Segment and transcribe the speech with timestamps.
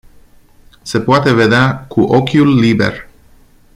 [0.81, 3.09] Se poate vedea cu ochiul liber.